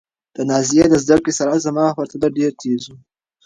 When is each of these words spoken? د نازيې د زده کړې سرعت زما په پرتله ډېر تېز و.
د 0.35 0.37
نازيې 0.49 0.85
د 0.89 0.93
زده 1.03 1.17
کړې 1.23 1.31
سرعت 1.39 1.59
زما 1.67 1.85
په 1.89 1.95
پرتله 1.97 2.27
ډېر 2.37 2.51
تېز 2.61 2.83
و. 2.89 2.93